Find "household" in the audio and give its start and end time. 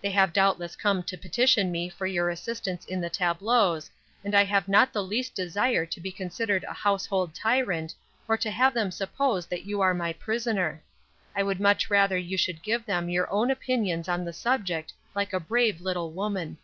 6.72-7.34